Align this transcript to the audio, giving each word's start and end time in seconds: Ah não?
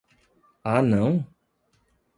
Ah 0.63 0.81
não? 0.81 1.23